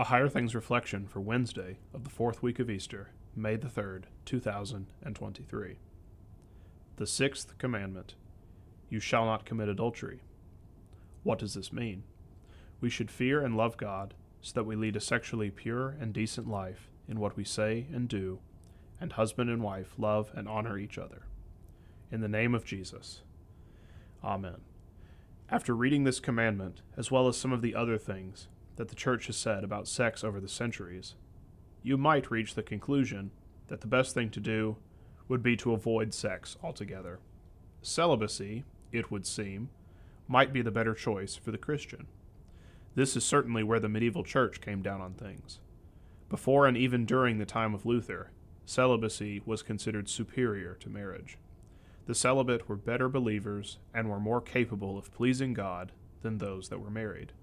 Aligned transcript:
A 0.00 0.04
Higher 0.04 0.30
Things 0.30 0.54
Reflection 0.54 1.06
for 1.06 1.20
Wednesday 1.20 1.76
of 1.92 2.04
the 2.04 2.10
fourth 2.10 2.42
week 2.42 2.58
of 2.58 2.70
Easter, 2.70 3.10
May 3.36 3.56
the 3.56 3.68
3rd, 3.68 4.04
2023. 4.24 5.76
The 6.96 7.06
Sixth 7.06 7.58
Commandment 7.58 8.14
You 8.88 8.98
shall 8.98 9.26
not 9.26 9.44
commit 9.44 9.68
adultery. 9.68 10.22
What 11.22 11.38
does 11.38 11.52
this 11.52 11.70
mean? 11.70 12.04
We 12.80 12.88
should 12.88 13.10
fear 13.10 13.44
and 13.44 13.58
love 13.58 13.76
God 13.76 14.14
so 14.40 14.54
that 14.54 14.64
we 14.64 14.74
lead 14.74 14.96
a 14.96 15.00
sexually 15.00 15.50
pure 15.50 15.94
and 16.00 16.14
decent 16.14 16.48
life 16.48 16.88
in 17.06 17.20
what 17.20 17.36
we 17.36 17.44
say 17.44 17.86
and 17.92 18.08
do, 18.08 18.38
and 18.98 19.12
husband 19.12 19.50
and 19.50 19.62
wife 19.62 19.92
love 19.98 20.30
and 20.34 20.48
honor 20.48 20.78
each 20.78 20.96
other. 20.96 21.26
In 22.10 22.22
the 22.22 22.26
name 22.26 22.54
of 22.54 22.64
Jesus. 22.64 23.20
Amen. 24.24 24.62
After 25.50 25.76
reading 25.76 26.04
this 26.04 26.20
commandment, 26.20 26.80
as 26.96 27.10
well 27.10 27.28
as 27.28 27.36
some 27.36 27.52
of 27.52 27.60
the 27.60 27.74
other 27.74 27.98
things 27.98 28.48
that 28.80 28.88
the 28.88 28.94
Church 28.94 29.26
has 29.26 29.36
said 29.36 29.62
about 29.62 29.86
sex 29.86 30.24
over 30.24 30.40
the 30.40 30.48
centuries, 30.48 31.14
you 31.82 31.98
might 31.98 32.30
reach 32.30 32.54
the 32.54 32.62
conclusion 32.62 33.30
that 33.66 33.82
the 33.82 33.86
best 33.86 34.14
thing 34.14 34.30
to 34.30 34.40
do 34.40 34.78
would 35.28 35.42
be 35.42 35.54
to 35.54 35.74
avoid 35.74 36.14
sex 36.14 36.56
altogether. 36.62 37.18
Celibacy, 37.82 38.64
it 38.90 39.10
would 39.10 39.26
seem, 39.26 39.68
might 40.26 40.50
be 40.50 40.62
the 40.62 40.70
better 40.70 40.94
choice 40.94 41.36
for 41.36 41.50
the 41.50 41.58
Christian. 41.58 42.06
This 42.94 43.16
is 43.16 43.22
certainly 43.22 43.62
where 43.62 43.80
the 43.80 43.88
medieval 43.90 44.24
church 44.24 44.62
came 44.62 44.80
down 44.80 45.02
on 45.02 45.12
things. 45.12 45.58
Before 46.30 46.66
and 46.66 46.74
even 46.74 47.04
during 47.04 47.36
the 47.36 47.44
time 47.44 47.74
of 47.74 47.84
Luther, 47.84 48.30
celibacy 48.64 49.42
was 49.44 49.62
considered 49.62 50.08
superior 50.08 50.72
to 50.80 50.88
marriage. 50.88 51.36
The 52.06 52.14
celibate 52.14 52.66
were 52.66 52.76
better 52.76 53.10
believers 53.10 53.76
and 53.92 54.08
were 54.08 54.18
more 54.18 54.40
capable 54.40 54.96
of 54.96 55.12
pleasing 55.12 55.52
God 55.52 55.92
than 56.22 56.38
those 56.38 56.70
that 56.70 56.80
were 56.80 56.88
married. 56.88 57.34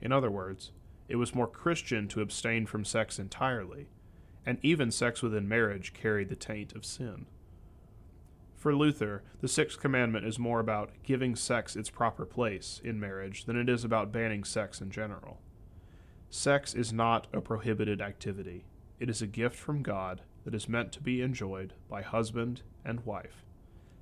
In 0.00 0.12
other 0.12 0.30
words, 0.30 0.72
it 1.08 1.16
was 1.16 1.34
more 1.34 1.46
Christian 1.46 2.08
to 2.08 2.20
abstain 2.20 2.66
from 2.66 2.84
sex 2.84 3.18
entirely, 3.18 3.88
and 4.46 4.58
even 4.62 4.90
sex 4.90 5.22
within 5.22 5.48
marriage 5.48 5.92
carried 5.92 6.28
the 6.28 6.36
taint 6.36 6.72
of 6.74 6.84
sin. 6.84 7.26
For 8.56 8.74
Luther, 8.74 9.22
the 9.40 9.48
sixth 9.48 9.80
commandment 9.80 10.26
is 10.26 10.38
more 10.38 10.60
about 10.60 10.90
giving 11.02 11.34
sex 11.34 11.76
its 11.76 11.90
proper 11.90 12.26
place 12.26 12.80
in 12.84 13.00
marriage 13.00 13.46
than 13.46 13.56
it 13.56 13.68
is 13.68 13.84
about 13.84 14.12
banning 14.12 14.44
sex 14.44 14.80
in 14.80 14.90
general. 14.90 15.40
Sex 16.28 16.74
is 16.74 16.92
not 16.92 17.26
a 17.32 17.40
prohibited 17.40 18.00
activity, 18.00 18.66
it 18.98 19.08
is 19.08 19.22
a 19.22 19.26
gift 19.26 19.56
from 19.56 19.82
God 19.82 20.20
that 20.44 20.54
is 20.54 20.68
meant 20.68 20.92
to 20.92 21.00
be 21.00 21.22
enjoyed 21.22 21.72
by 21.88 22.02
husband 22.02 22.62
and 22.84 23.04
wife. 23.04 23.44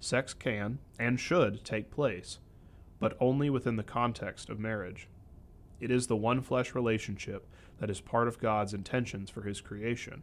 Sex 0.00 0.34
can 0.34 0.78
and 0.98 1.18
should 1.18 1.64
take 1.64 1.90
place, 1.90 2.38
but 3.00 3.16
only 3.20 3.50
within 3.50 3.76
the 3.76 3.82
context 3.82 4.50
of 4.50 4.60
marriage. 4.60 5.08
It 5.82 5.90
is 5.90 6.06
the 6.06 6.14
one 6.14 6.42
flesh 6.42 6.76
relationship 6.76 7.44
that 7.80 7.90
is 7.90 8.00
part 8.00 8.28
of 8.28 8.38
God's 8.38 8.72
intentions 8.72 9.30
for 9.30 9.42
His 9.42 9.60
creation. 9.60 10.22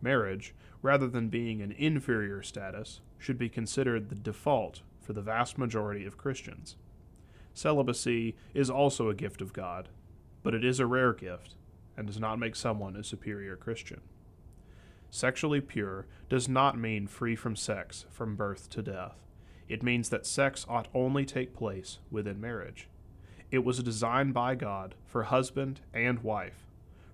Marriage, 0.00 0.54
rather 0.80 1.06
than 1.06 1.28
being 1.28 1.60
an 1.60 1.72
inferior 1.72 2.42
status, 2.42 3.02
should 3.18 3.36
be 3.36 3.50
considered 3.50 4.08
the 4.08 4.14
default 4.14 4.80
for 4.98 5.12
the 5.12 5.20
vast 5.20 5.58
majority 5.58 6.06
of 6.06 6.16
Christians. 6.16 6.76
Celibacy 7.52 8.34
is 8.54 8.70
also 8.70 9.10
a 9.10 9.14
gift 9.14 9.42
of 9.42 9.52
God, 9.52 9.90
but 10.42 10.54
it 10.54 10.64
is 10.64 10.80
a 10.80 10.86
rare 10.86 11.12
gift 11.12 11.56
and 11.94 12.06
does 12.06 12.18
not 12.18 12.38
make 12.38 12.56
someone 12.56 12.96
a 12.96 13.04
superior 13.04 13.56
Christian. 13.56 14.00
Sexually 15.10 15.60
pure 15.60 16.06
does 16.30 16.48
not 16.48 16.78
mean 16.78 17.06
free 17.06 17.36
from 17.36 17.54
sex 17.54 18.06
from 18.10 18.34
birth 18.34 18.70
to 18.70 18.80
death. 18.80 19.26
It 19.68 19.82
means 19.82 20.08
that 20.08 20.24
sex 20.24 20.64
ought 20.70 20.88
only 20.94 21.26
take 21.26 21.54
place 21.54 21.98
within 22.10 22.40
marriage. 22.40 22.88
It 23.50 23.64
was 23.64 23.82
designed 23.82 24.32
by 24.32 24.54
God 24.54 24.94
for 25.06 25.24
husband 25.24 25.80
and 25.92 26.20
wife, 26.20 26.66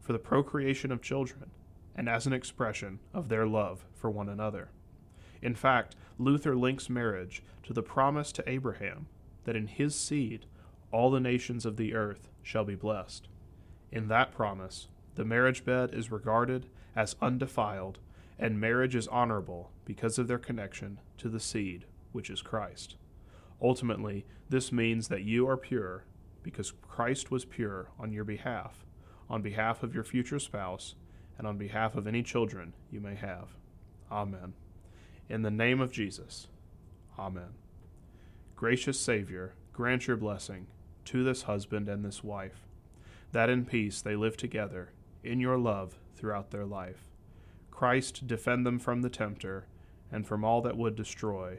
for 0.02 0.12
the 0.12 0.18
procreation 0.18 0.92
of 0.92 1.00
children, 1.00 1.50
and 1.94 2.10
as 2.10 2.26
an 2.26 2.34
expression 2.34 2.98
of 3.14 3.28
their 3.28 3.46
love 3.46 3.86
for 3.94 4.10
one 4.10 4.28
another. 4.28 4.68
In 5.40 5.54
fact, 5.54 5.96
Luther 6.18 6.54
links 6.54 6.90
marriage 6.90 7.42
to 7.62 7.72
the 7.72 7.82
promise 7.82 8.32
to 8.32 8.48
Abraham 8.48 9.06
that 9.44 9.56
in 9.56 9.66
his 9.66 9.94
seed 9.94 10.44
all 10.92 11.10
the 11.10 11.20
nations 11.20 11.64
of 11.64 11.78
the 11.78 11.94
earth 11.94 12.28
shall 12.42 12.64
be 12.64 12.74
blessed. 12.74 13.28
In 13.90 14.08
that 14.08 14.32
promise, 14.32 14.88
the 15.14 15.24
marriage 15.24 15.64
bed 15.64 15.94
is 15.94 16.12
regarded 16.12 16.66
as 16.94 17.16
undefiled, 17.22 17.98
and 18.38 18.60
marriage 18.60 18.94
is 18.94 19.08
honorable 19.08 19.70
because 19.86 20.18
of 20.18 20.28
their 20.28 20.38
connection 20.38 21.00
to 21.16 21.30
the 21.30 21.40
seed, 21.40 21.86
which 22.12 22.28
is 22.28 22.42
Christ. 22.42 22.96
Ultimately, 23.62 24.26
this 24.50 24.70
means 24.70 25.08
that 25.08 25.22
you 25.22 25.48
are 25.48 25.56
pure 25.56 26.04
because 26.46 26.72
Christ 26.80 27.32
was 27.32 27.44
pure 27.44 27.88
on 27.98 28.12
your 28.12 28.22
behalf, 28.22 28.86
on 29.28 29.42
behalf 29.42 29.82
of 29.82 29.92
your 29.92 30.04
future 30.04 30.38
spouse, 30.38 30.94
and 31.36 31.44
on 31.44 31.58
behalf 31.58 31.96
of 31.96 32.06
any 32.06 32.22
children 32.22 32.72
you 32.88 33.00
may 33.00 33.16
have. 33.16 33.48
Amen. 34.12 34.54
In 35.28 35.42
the 35.42 35.50
name 35.50 35.80
of 35.80 35.90
Jesus. 35.90 36.46
Amen. 37.18 37.48
Gracious 38.54 39.00
Savior, 39.00 39.54
grant 39.72 40.06
your 40.06 40.16
blessing 40.16 40.68
to 41.06 41.24
this 41.24 41.42
husband 41.42 41.88
and 41.88 42.04
this 42.04 42.22
wife, 42.22 42.68
that 43.32 43.50
in 43.50 43.64
peace 43.64 44.00
they 44.00 44.14
live 44.14 44.36
together 44.36 44.92
in 45.24 45.40
your 45.40 45.58
love 45.58 45.98
throughout 46.14 46.52
their 46.52 46.64
life. 46.64 47.08
Christ, 47.72 48.28
defend 48.28 48.64
them 48.64 48.78
from 48.78 49.02
the 49.02 49.10
tempter 49.10 49.66
and 50.12 50.24
from 50.24 50.44
all 50.44 50.62
that 50.62 50.76
would 50.76 50.94
destroy 50.94 51.58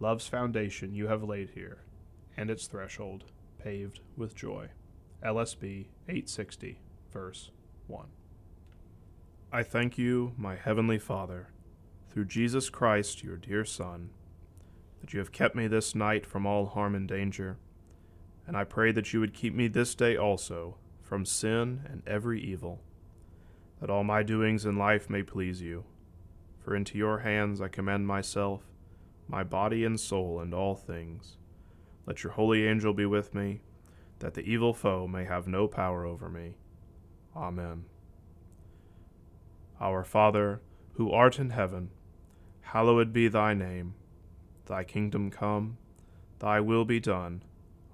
love's 0.00 0.26
foundation 0.26 0.94
you 0.94 1.08
have 1.08 1.22
laid 1.22 1.50
here, 1.50 1.82
and 2.34 2.48
its 2.48 2.66
threshold 2.66 3.24
paved 3.62 4.00
with 4.16 4.34
joy. 4.34 4.68
LSB 5.24 5.86
860, 6.08 6.80
verse 7.12 7.50
1. 7.86 8.06
I 9.52 9.62
thank 9.62 9.96
you, 9.96 10.32
my 10.36 10.56
heavenly 10.56 10.98
Father, 10.98 11.48
through 12.10 12.24
Jesus 12.24 12.70
Christ, 12.70 13.22
your 13.22 13.36
dear 13.36 13.64
Son, 13.64 14.10
that 15.00 15.12
you 15.12 15.18
have 15.20 15.32
kept 15.32 15.54
me 15.54 15.66
this 15.66 15.94
night 15.94 16.26
from 16.26 16.46
all 16.46 16.66
harm 16.66 16.94
and 16.94 17.06
danger, 17.06 17.58
and 18.46 18.56
I 18.56 18.64
pray 18.64 18.90
that 18.92 19.12
you 19.12 19.20
would 19.20 19.34
keep 19.34 19.54
me 19.54 19.68
this 19.68 19.94
day 19.94 20.16
also 20.16 20.76
from 21.02 21.24
sin 21.24 21.82
and 21.88 22.02
every 22.06 22.40
evil, 22.40 22.80
that 23.80 23.90
all 23.90 24.04
my 24.04 24.22
doings 24.22 24.64
in 24.64 24.76
life 24.76 25.08
may 25.08 25.22
please 25.22 25.62
you. 25.62 25.84
For 26.58 26.74
into 26.74 26.98
your 26.98 27.18
hands 27.20 27.60
I 27.60 27.68
commend 27.68 28.06
myself, 28.06 28.62
my 29.28 29.44
body 29.44 29.84
and 29.84 30.00
soul, 30.00 30.40
and 30.40 30.52
all 30.52 30.74
things. 30.74 31.36
Let 32.06 32.24
your 32.24 32.32
holy 32.32 32.66
angel 32.66 32.92
be 32.92 33.06
with 33.06 33.34
me, 33.34 33.62
that 34.18 34.34
the 34.34 34.42
evil 34.42 34.74
foe 34.74 35.06
may 35.06 35.24
have 35.24 35.46
no 35.46 35.68
power 35.68 36.04
over 36.04 36.28
me. 36.28 36.54
Amen. 37.36 37.84
Our 39.80 40.04
Father, 40.04 40.60
who 40.94 41.10
art 41.10 41.38
in 41.38 41.50
heaven, 41.50 41.90
hallowed 42.62 43.12
be 43.12 43.28
thy 43.28 43.54
name. 43.54 43.94
Thy 44.66 44.84
kingdom 44.84 45.30
come, 45.30 45.78
thy 46.38 46.60
will 46.60 46.84
be 46.84 47.00
done, 47.00 47.42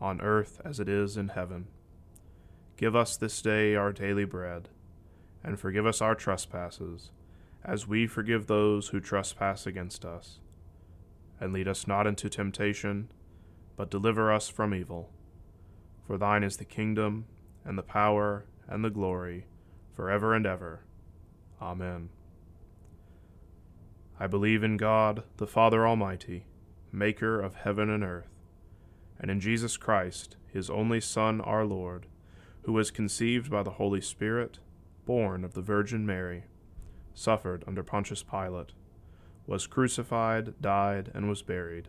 on 0.00 0.20
earth 0.20 0.60
as 0.64 0.80
it 0.80 0.88
is 0.88 1.16
in 1.16 1.28
heaven. 1.28 1.68
Give 2.76 2.94
us 2.94 3.16
this 3.16 3.42
day 3.42 3.74
our 3.74 3.92
daily 3.92 4.24
bread, 4.24 4.68
and 5.42 5.58
forgive 5.58 5.86
us 5.86 6.00
our 6.00 6.14
trespasses, 6.14 7.10
as 7.64 7.88
we 7.88 8.06
forgive 8.06 8.46
those 8.46 8.88
who 8.88 9.00
trespass 9.00 9.66
against 9.66 10.04
us. 10.04 10.38
And 11.40 11.52
lead 11.52 11.68
us 11.68 11.86
not 11.86 12.06
into 12.06 12.28
temptation 12.28 13.10
but 13.78 13.90
deliver 13.90 14.32
us 14.32 14.48
from 14.48 14.74
evil. 14.74 15.08
For 16.04 16.18
thine 16.18 16.42
is 16.42 16.56
the 16.56 16.64
kingdom, 16.64 17.26
and 17.64 17.78
the 17.78 17.82
power, 17.82 18.44
and 18.66 18.84
the 18.84 18.90
glory, 18.90 19.46
for 19.94 20.10
ever 20.10 20.34
and 20.34 20.44
ever. 20.44 20.80
Amen. 21.62 22.08
I 24.18 24.26
believe 24.26 24.64
in 24.64 24.78
God, 24.78 25.22
the 25.36 25.46
Father 25.46 25.86
Almighty, 25.86 26.44
maker 26.90 27.40
of 27.40 27.54
heaven 27.54 27.88
and 27.88 28.02
earth, 28.02 28.34
and 29.20 29.30
in 29.30 29.38
Jesus 29.38 29.76
Christ, 29.76 30.36
his 30.52 30.68
only 30.68 31.00
Son, 31.00 31.40
our 31.40 31.64
Lord, 31.64 32.06
who 32.62 32.72
was 32.72 32.90
conceived 32.90 33.48
by 33.48 33.62
the 33.62 33.72
Holy 33.72 34.00
Spirit, 34.00 34.58
born 35.06 35.44
of 35.44 35.54
the 35.54 35.62
Virgin 35.62 36.04
Mary, 36.04 36.46
suffered 37.14 37.62
under 37.64 37.84
Pontius 37.84 38.24
Pilate, 38.24 38.72
was 39.46 39.68
crucified, 39.68 40.60
died, 40.60 41.12
and 41.14 41.28
was 41.28 41.42
buried 41.42 41.88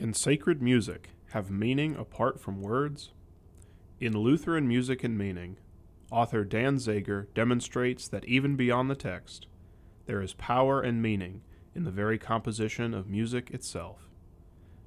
Can 0.00 0.14
sacred 0.14 0.62
music 0.62 1.10
have 1.32 1.50
meaning 1.50 1.94
apart 1.94 2.40
from 2.40 2.62
words? 2.62 3.10
In 4.00 4.14
Lutheran 4.14 4.66
Music 4.66 5.04
and 5.04 5.18
Meaning, 5.18 5.58
author 6.10 6.42
Dan 6.42 6.76
Zager 6.76 7.26
demonstrates 7.34 8.08
that 8.08 8.24
even 8.24 8.56
beyond 8.56 8.88
the 8.88 8.94
text, 8.94 9.46
there 10.06 10.22
is 10.22 10.32
power 10.32 10.80
and 10.80 11.02
meaning 11.02 11.42
in 11.74 11.84
the 11.84 11.90
very 11.90 12.16
composition 12.16 12.94
of 12.94 13.10
music 13.10 13.50
itself. 13.50 14.08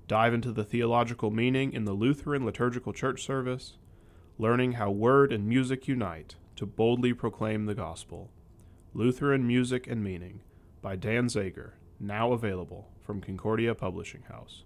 Dive 0.07 0.33
into 0.33 0.51
the 0.51 0.63
theological 0.63 1.29
meaning 1.29 1.73
in 1.73 1.85
the 1.85 1.93
Lutheran 1.93 2.43
liturgical 2.43 2.91
church 2.91 3.23
service, 3.23 3.77
learning 4.39 4.71
how 4.71 4.89
word 4.89 5.31
and 5.31 5.47
music 5.47 5.87
unite 5.87 6.37
to 6.55 6.65
boldly 6.65 7.13
proclaim 7.13 7.67
the 7.67 7.75
gospel. 7.75 8.31
Lutheran 8.95 9.45
Music 9.45 9.85
and 9.85 10.03
Meaning 10.03 10.41
by 10.81 10.95
Dan 10.95 11.27
Zager, 11.27 11.73
now 11.99 12.31
available 12.31 12.89
from 12.99 13.21
Concordia 13.21 13.75
Publishing 13.75 14.23
House. 14.23 14.63